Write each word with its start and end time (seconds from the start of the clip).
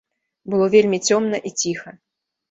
Было 0.53 0.69
вельмі 0.75 0.99
цёмна 1.07 1.39
і 1.49 1.51
ціха. 1.65 1.93